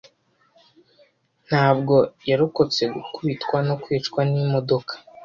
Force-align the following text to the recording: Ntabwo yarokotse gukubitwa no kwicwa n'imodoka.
Ntabwo 1.47 1.95
yarokotse 2.29 2.81
gukubitwa 2.95 3.57
no 3.67 3.75
kwicwa 3.83 4.21
n'imodoka. 4.31 4.93